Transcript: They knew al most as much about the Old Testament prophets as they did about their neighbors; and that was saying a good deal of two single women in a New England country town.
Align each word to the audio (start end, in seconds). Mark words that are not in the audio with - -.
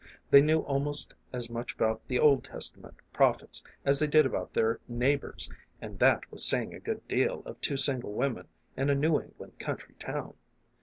They 0.31 0.41
knew 0.41 0.65
al 0.67 0.79
most 0.79 1.13
as 1.31 1.47
much 1.47 1.75
about 1.75 2.07
the 2.07 2.17
Old 2.17 2.43
Testament 2.43 2.95
prophets 3.13 3.61
as 3.85 3.99
they 3.99 4.07
did 4.07 4.25
about 4.25 4.51
their 4.51 4.79
neighbors; 4.87 5.47
and 5.79 5.99
that 5.99 6.31
was 6.31 6.43
saying 6.43 6.73
a 6.73 6.79
good 6.79 7.07
deal 7.07 7.43
of 7.45 7.61
two 7.61 7.77
single 7.77 8.13
women 8.13 8.47
in 8.75 8.89
a 8.89 8.95
New 8.95 9.21
England 9.21 9.59
country 9.59 9.93
town. 9.99 10.33